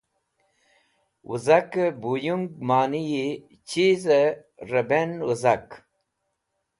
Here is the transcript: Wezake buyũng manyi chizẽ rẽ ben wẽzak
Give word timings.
Wezake 1.29 1.83
buyũng 2.01 2.45
manyi 2.67 3.25
chizẽ 3.67 4.37
rẽ 4.69 4.81
ben 4.89 5.09
wẽzak 5.27 5.67